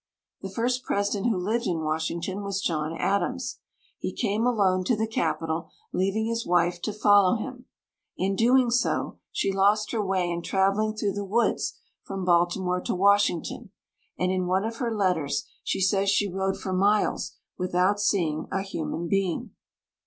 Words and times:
The 0.41 0.49
first 0.49 0.81
President 0.83 1.29
who 1.29 1.37
lived 1.37 1.67
in 1.67 1.81
Washington 1.83 2.41
was 2.41 2.59
John 2.63 2.97
Adams. 2.97 3.59
He 3.99 4.11
came 4.11 4.47
alone 4.47 4.83
to 4.85 4.95
the 4.95 5.05
capital, 5.05 5.69
leaving 5.93 6.25
his 6.25 6.43
wife 6.43 6.81
to 6.81 6.91
follow 6.91 7.35
him. 7.35 7.65
In 8.17 8.35
doing 8.35 8.71
so, 8.71 9.19
she 9.31 9.51
lost 9.51 9.91
her 9.91 10.03
way 10.03 10.27
in 10.31 10.41
traveling 10.41 10.95
through 10.95 11.13
the 11.13 11.23
woods 11.23 11.77
from 12.01 12.25
Baltimore 12.25 12.81
to 12.81 12.95
Washington, 12.95 13.69
and 14.17 14.31
in 14.31 14.47
one 14.47 14.65
of 14.65 14.77
her 14.77 14.91
letters 14.91 15.45
she 15.63 15.79
says 15.79 16.09
she 16.09 16.27
rode 16.27 16.57
for 16.59 16.73
miles 16.73 17.33
without 17.55 17.99
see 18.01 18.25
ing 18.27 18.47
a 18.51 18.63
human 18.63 19.07
being. 19.07 19.51